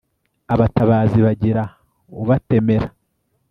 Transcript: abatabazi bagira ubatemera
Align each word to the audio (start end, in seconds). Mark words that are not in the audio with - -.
abatabazi 0.53 1.17
bagira 1.25 1.63
ubatemera 2.21 2.87